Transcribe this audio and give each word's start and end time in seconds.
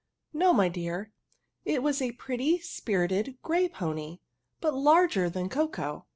No, 0.33 0.51
my 0.51 0.67
dear, 0.67 1.11
it 1.63 1.83
was 1.83 2.01
a 2.01 2.13
pretty, 2.13 2.57
spiritedi 2.57 3.37
gfey 3.43 3.69
peri^i 3.71 4.17
but 4.59 4.73
larger 4.73 5.29
than 5.29 5.47
Coco.!' 5.47 6.07